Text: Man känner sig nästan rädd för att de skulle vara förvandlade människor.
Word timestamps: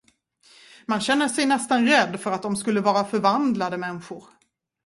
Man 0.87 1.01
känner 1.01 1.27
sig 1.27 1.45
nästan 1.45 1.87
rädd 1.87 2.19
för 2.19 2.31
att 2.31 2.41
de 2.41 2.55
skulle 2.55 2.81
vara 2.81 3.03
förvandlade 3.05 3.77
människor. 3.77 4.25